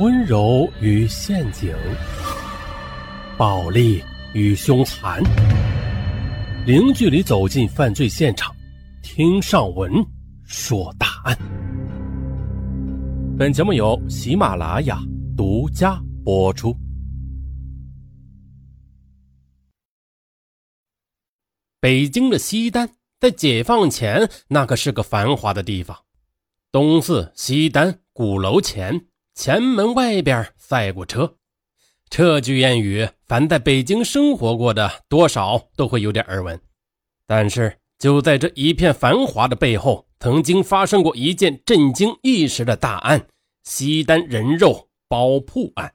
[0.00, 1.72] 温柔与陷阱，
[3.38, 4.02] 暴力
[4.32, 5.22] 与凶残，
[6.66, 8.52] 零距离走进犯罪现场，
[9.04, 10.04] 听上文
[10.42, 11.38] 说大案。
[13.38, 14.98] 本节目由喜马拉雅
[15.36, 16.76] 独家播出。
[21.78, 22.90] 北京的西单
[23.20, 25.96] 在解放前那可是个繁华的地方，
[26.72, 29.06] 东四西单鼓楼前。
[29.34, 31.34] 前门外边赛过车，
[32.08, 36.58] 这句谚语，凡在北京生活过的，多少都会有点耳闻。
[37.26, 43.26] 但是，就在这一片繁华的背后，曾经发生过一件震惊一时的大案——
[43.64, 45.92] 西单人肉包铺案。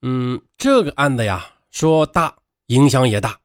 [0.00, 3.38] 嗯，这个案子呀，说大，影响也大。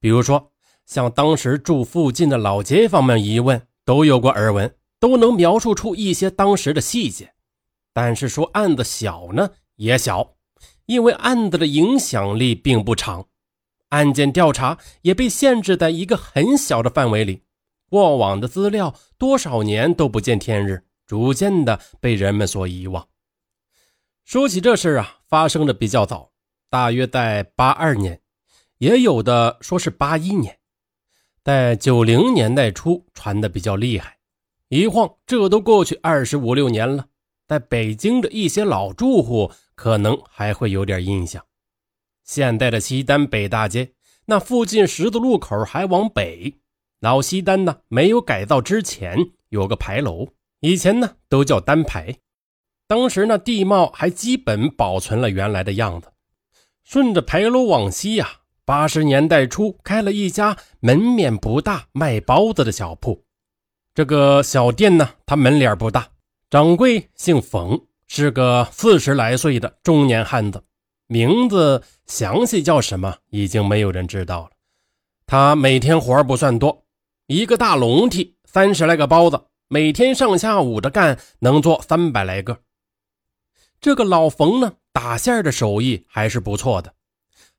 [0.00, 0.50] 比如说，
[0.86, 7.32] 像当时住附近的老街坊们一问，都有过耳闻，都能描述出一些当时的细节。
[7.94, 10.34] 但是说案子小呢，也小，
[10.86, 13.28] 因为案子的影响力并不长，
[13.90, 17.44] 案件调查也被限制在一个很小的范围里，
[17.88, 23.06] 过往的资料多少年都不见天日，逐渐的被人们所遗忘。
[24.24, 26.32] 说起这事啊，发生的比较早，
[26.68, 28.20] 大约在八二年，
[28.78, 30.58] 也有的说是八一年，
[31.44, 34.18] 在九零年代初传的比较厉害，
[34.68, 37.06] 一晃这都过去二十五六年了。
[37.46, 41.44] 在北京的一些老住户可能还会有点印象。
[42.24, 43.92] 现在的西单北大街
[44.26, 46.54] 那附近十字路口还往北，
[47.00, 49.18] 老西单呢没有改造之前
[49.50, 50.28] 有个牌楼，
[50.60, 52.16] 以前呢都叫单牌。
[52.86, 56.10] 当时呢地貌还基本保存了原来的样子。
[56.82, 58.28] 顺着牌楼往西呀，
[58.64, 63.24] 八十年代初开了一家门面不大卖包子的小铺。
[63.94, 66.13] 这个小店呢，它门脸不大。
[66.54, 70.62] 掌柜姓冯，是个四十来岁的中年汉子，
[71.08, 74.50] 名字详细叫什么已经没有人知道了。
[75.26, 76.84] 他每天活不算多，
[77.26, 82.60] 一个大笼屉三十来个包子，每天上下午的干能做三百来个。
[83.80, 86.94] 这个老冯呢，打馅的手艺还是不错的，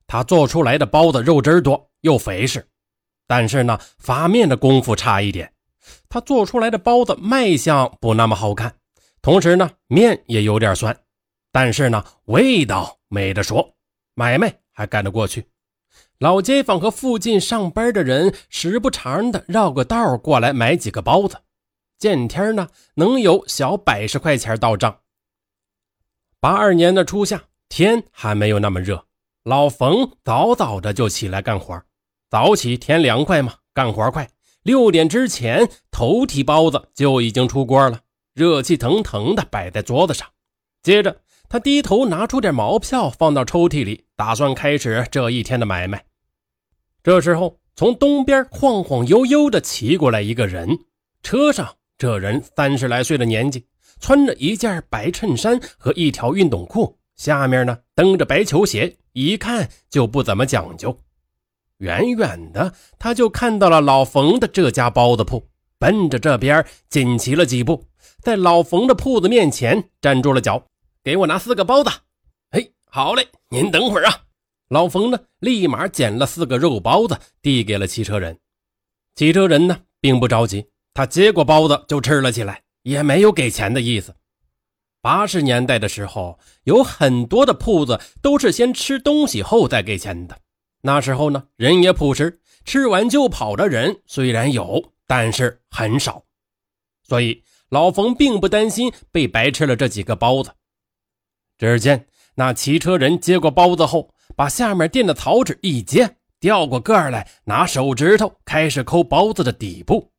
[0.08, 2.66] 他做出来的包子肉汁多又肥实，
[3.28, 5.52] 但是呢，发面的功夫差一点，
[6.08, 8.78] 他做出来的包子卖相不那么好看。
[9.26, 10.96] 同时呢，面也有点酸，
[11.52, 13.74] 但是呢，味道没得说，
[14.14, 15.48] 买卖还干得过去。
[16.20, 21.38] 老街坊和附近上班的人时不常的绕个道过来买几个包子，
[21.98, 25.00] 见天呢能有小百十块钱到账。
[26.40, 29.08] 八二年的初夏，天还没有那么热，
[29.44, 31.82] 老冯早早的就起来干活，
[32.30, 34.30] 早起天凉快嘛，干活快，
[34.62, 38.02] 六点之前头屉包子就已经出锅了。
[38.36, 40.28] 热气腾腾的摆在桌子上，
[40.84, 46.04] 接着他低头拿出点毛票放到抽屉里，打算开始这一天的买卖。
[47.02, 50.80] 这时候，从东边晃晃悠悠的骑过来一个人，
[51.24, 53.66] 车上这人三十来岁的年纪，
[54.02, 61.00] 穿着一件白衬衫和一条运动裤，下面呢蹬着白球鞋，一看就不怎么讲究。
[61.78, 65.48] 远远的他就看到了老冯的这家包子铺，
[65.78, 67.86] 奔着这边紧骑了几步。
[68.22, 70.64] 在老冯的铺子面前站住了脚，
[71.04, 71.90] 给我拿四个包子。
[72.52, 74.24] 哎，好嘞，您等会儿啊。
[74.70, 78.40] 老冯呢，立马捡了四个肉包子，递给了骑车人。
[79.16, 84.16] 骑车人呢，并不着急，他接过包子就吃了起来，也没有给钱的意思。
[85.02, 90.36] 八十年代的时候，有很多的铺子都是先吃东西后再给钱的。
[90.82, 96.24] 那时候呢，人也朴实，吃完就跑的人虽然有，但是很少，
[97.04, 97.44] 所以。
[97.70, 100.52] 老冯并不担心被白吃了这几个包子。
[101.58, 110.12] 只见那骑车人接过包子后，把下面垫的草纸一揭，掉过个儿来，拿手指头开始抠包子的底部。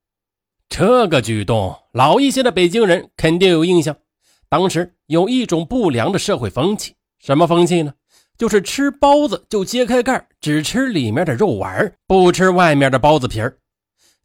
[0.68, 3.96] 这个举动，老一些的北京人肯定有印象。
[4.48, 7.94] 当时有一种不良的社会风气，什么风气呢？
[8.36, 13.56] 就是吃包子就揭开盖，只吃里面的肉丸，不吃外面的包子皮儿。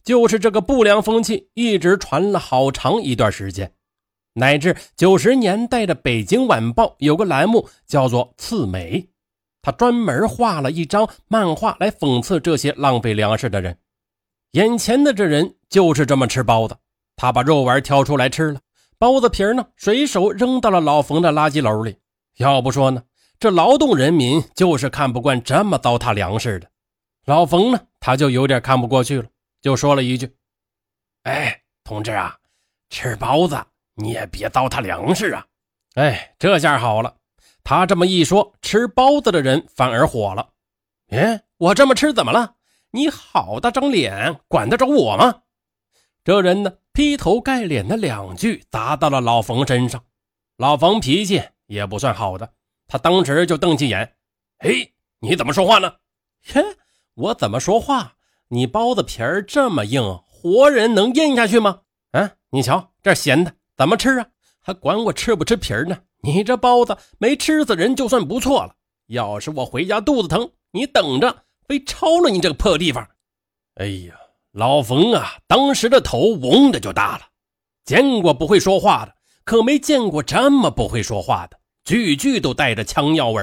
[0.04, 3.74] 就是这个不良风气一直传了好长一段时间，
[4.34, 9.00] 乃至九十年代的《北京晚报》有个栏目叫做《刺梅》，
[9.62, 13.78] 他专门画了一张漫画来讽刺这些浪费粮食的人。
[14.52, 16.76] 眼前的这人就是这么吃包子，
[17.16, 18.60] 他把肉丸挑出来吃了，
[18.98, 21.98] 包子皮呢随手扔到了老冯的垃圾篓里。
[22.38, 23.04] 要不说呢，
[23.40, 26.68] 这劳动人民就是看不惯这么糟蹋粮食的。
[27.26, 29.28] 老冯呢，他就有点看不过去了。
[29.62, 30.36] 就说了一句
[31.24, 32.38] ：“哎，同志啊，
[32.90, 33.64] 吃包子
[33.96, 35.46] 你也别糟蹋粮食啊！
[35.94, 37.16] 哎，这下好了，
[37.64, 40.50] 他这么一说，吃包子的人反而火了。
[41.10, 42.56] 哎，我这么吃怎么了？
[42.92, 45.44] 你好大张脸，管得着我吗？
[46.24, 50.04] 这人呢，劈头盖脸的两句砸到了老冯身上。
[50.58, 52.54] 老冯脾气也不算好的，
[52.88, 54.16] 他当时就瞪起眼
[54.60, 55.96] ：“嘿，你怎么说话呢？
[56.44, 56.64] 嘿，
[57.14, 58.16] 我怎么说话？
[58.54, 61.84] 你包子皮儿这么硬，活人能咽下去吗？
[62.12, 64.28] 啊，你瞧这咸的，怎么吃啊？
[64.60, 65.98] 还管我吃不吃皮儿呢？
[66.22, 68.76] 你这包子没吃死人就算不错了。
[69.08, 73.08] 要是我回家肚子疼，你等着，非抄了你这个破地方！”
[73.80, 74.16] 哎呀，
[74.52, 77.24] 老冯啊，当时的头嗡的就大了，
[77.86, 79.16] 见过不会说话的。
[79.46, 83.42] 可没见过这么不会说话的，句句都带着枪药味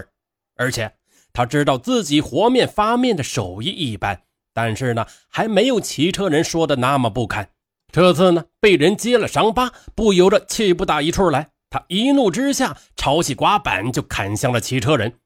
[0.56, 0.93] 而且
[1.32, 4.22] 他知道自己和面发面的手艺一般，
[4.58, 7.49] 但是呢，还没有骑车人说的那么不堪。
[7.93, 11.50] 这次呢，被人揭了伤疤，不由得气不打一处来。
[11.70, 15.20] 他一怒之下，抄起刮板就砍向了骑车人。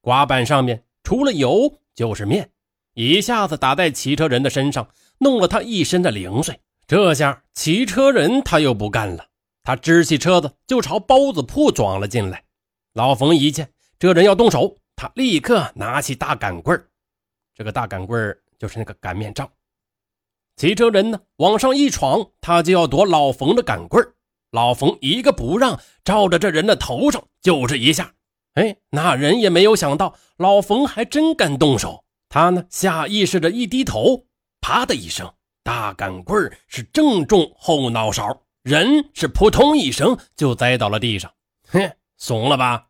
[0.00, 2.48] 刮板上面除了油就是面，
[2.94, 4.88] 一下子打在骑车人的身上，
[5.18, 6.58] 弄了他一身的零碎。
[6.86, 9.26] 这下骑车人他又不干了。
[9.62, 12.42] 他支起车子就朝包子铺撞了进来。
[12.94, 13.68] 老冯一见
[13.98, 16.82] 这人要动手，他立刻拿起大杆棍
[17.54, 19.50] 这个大杆棍就是那个擀面杖。
[20.56, 24.04] 骑车人呢往上一闯，他就要夺老冯的杆棍
[24.50, 28.14] 老冯一个不让，照着这人的头上就是一下。
[28.54, 32.04] 哎，那人也没有想到老冯还真敢动手。
[32.28, 34.26] 他呢下意识的一低头，
[34.60, 35.32] 啪的一声，
[35.62, 38.42] 大杆棍是正中后脑勺。
[38.64, 41.32] 人是扑通一声就栽到了地上，
[41.68, 42.88] 哼，怂了吧？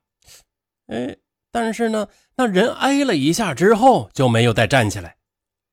[0.87, 1.19] 哎，
[1.53, 5.18] 但是呢，那人挨了一下之后就没有再站起来。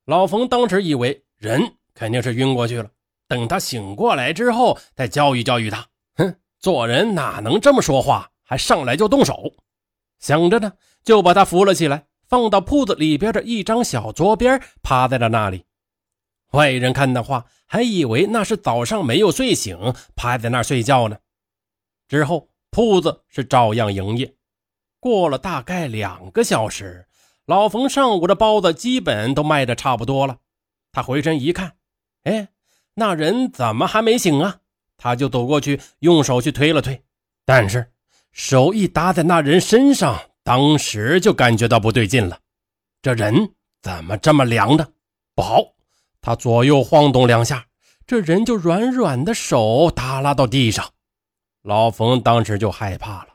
[0.05, 2.89] 老冯当时以为人肯定是晕过去了，
[3.27, 5.87] 等他醒过来之后再教育教育他。
[6.15, 9.53] 哼，做人哪能这么说话，还上来就动手？
[10.19, 10.73] 想着呢，
[11.03, 15.65] 就把他扶了起来，放到铺子里边的一张小桌边，趴在了那里。
[16.51, 19.77] 外人看的话，还以为那是早上没有睡醒，
[20.15, 21.17] 趴在那儿睡觉呢。
[22.07, 24.35] 之后铺子是照样营业。
[24.99, 27.04] 过了大概两个小时，
[27.45, 30.37] 老冯上午的包子基本都卖的差不多了。
[30.91, 31.73] 他回身一看，
[32.23, 32.49] 哎，
[32.95, 34.57] 那人怎么还没醒啊？
[34.97, 37.03] 他就走过去，用手去推了推，
[37.45, 37.91] 但是
[38.31, 42.39] 手一搭在那人身上，当时就感觉到不对劲了。
[43.01, 43.51] 这人
[43.81, 44.93] 怎么这么凉的？
[45.35, 45.61] 不好！
[46.21, 47.67] 他左右晃动两下，
[48.07, 50.89] 这人就软软的手耷拉到地上。
[51.61, 53.27] 老冯当时就害怕了，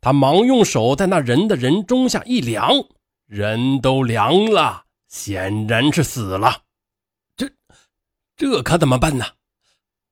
[0.00, 2.70] 他忙用手在那人的人中下一量，
[3.26, 6.62] 人都凉了，显然是死了。
[7.36, 7.50] 这
[8.36, 9.24] 这可怎么办呢？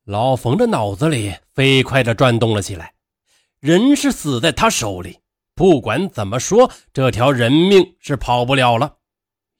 [0.05, 2.95] 老冯的脑子里飞快地转动了起来。
[3.61, 5.21] 人是死在他手里，
[5.55, 8.97] 不管怎么说，这条人命是跑不了了。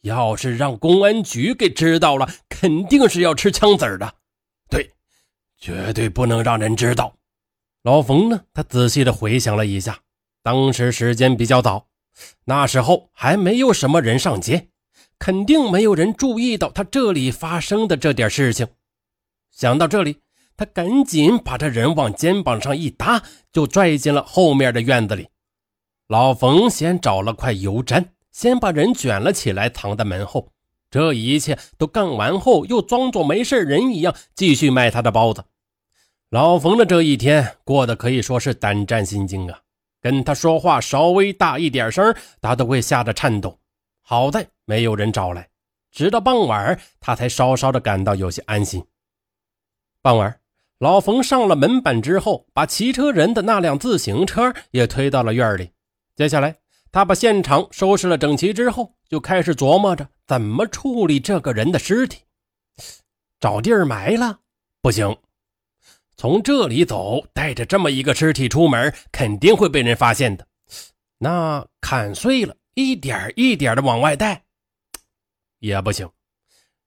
[0.01, 4.15] 要是让公安局给知道了，肯定是要吃枪子儿的。
[4.69, 4.93] 对，
[5.59, 7.15] 绝对不能让人知道。
[7.85, 8.43] 老冯呢？
[8.53, 10.01] 他仔细的回想了一下，
[10.43, 11.87] 当时时间比较早，
[12.45, 14.69] 那时候还没有什么人上街，
[15.19, 18.67] 肯定没有人注意到他这里发生的这点事情。
[19.51, 20.19] 想到这里，
[20.57, 23.23] 他赶紧把这人往肩膀上一搭，
[23.53, 25.29] 就拽进了后面的院子里。
[26.09, 28.07] 老冯先找了块油毡。
[28.33, 30.55] 先把人卷了起来，藏在门后。
[30.91, 35.45] 这一切都干完后，又装作没事人一样，继续卖他的包子。
[36.31, 39.61] 老冯的这一天过得可以说是胆战心惊啊！
[40.03, 43.59] 跟他说话稍微大一点声，他都会吓得颤抖。
[44.03, 45.49] 好在没有人找来，
[45.91, 48.85] 直到傍晚，他才稍稍的感到有些安心。
[50.03, 50.41] 傍晚，
[50.79, 55.71] 老冯上了门板之后，把骑车人的那辆自行车也推到了院里。
[56.17, 56.57] 接下来。
[56.95, 62.19] 他把现场收拾了整齐之后，就开始琢磨着怎么处理这个人的尸体。
[63.41, 64.41] 找地儿埋了
[64.83, 65.17] 不行，
[66.23, 70.47] 从这里走，带着这么一个尸体出门，肯定会被人发现的。
[71.19, 74.45] 那砍碎了，一点一点的往外带，
[75.59, 76.09] 也不行。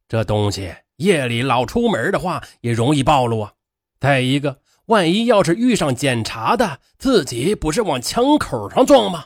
[0.08, 3.52] 这东西夜里老出门的话，也容易暴露啊。
[4.00, 9.26] 再一个，万一要是遇上检查的，自己不是往枪口上撞吗？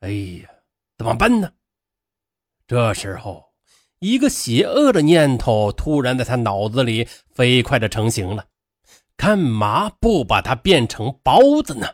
[0.00, 0.08] 哎
[0.42, 0.50] 呀，
[0.98, 1.52] 怎么办呢？
[2.66, 3.44] 这时候，
[4.00, 8.44] 一个邪恶的念头突然在他脑子里飞快的成型了：
[9.16, 11.86] 干嘛不把它变成包子呢？